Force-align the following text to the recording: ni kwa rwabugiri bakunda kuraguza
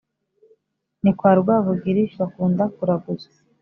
ni 1.01 1.11
kwa 1.17 1.31
rwabugiri 1.39 2.03
bakunda 2.19 2.63
kuraguza 2.75 3.27